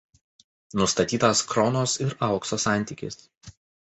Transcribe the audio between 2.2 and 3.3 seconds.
aukso santykis.